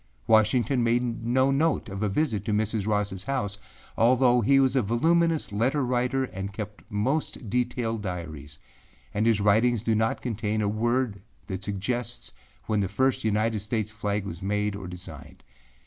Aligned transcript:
Washington 0.25 0.83
made 0.83 1.23
no 1.23 1.51
note 1.51 1.87
of 1.87 2.01
a 2.01 2.09
visit 2.09 2.43
to 2.45 2.53
Mrs. 2.53 2.85
Rossâ 2.87 3.23
house, 3.25 3.59
although 3.95 4.41
he 4.41 4.59
was 4.59 4.75
a 4.75 4.81
voluminous 4.81 5.51
letter 5.51 5.85
writer 5.85 6.23
and 6.23 6.51
kept 6.53 6.81
most 6.89 7.51
detailed 7.51 8.01
diaries, 8.01 8.57
and 9.13 9.27
his 9.27 9.39
writings 9.39 9.83
do 9.83 9.93
not 9.93 10.23
contain 10.23 10.63
a 10.63 10.67
word 10.67 11.21
that 11.45 11.63
suggests 11.63 12.31
when 12.65 12.79
the 12.79 12.87
first 12.89 13.23
United 13.23 13.59
States 13.59 13.91
flag 13.91 14.25
was 14.25 14.41
made 14.41 14.75
or 14.75 14.87
designed. 14.87 15.43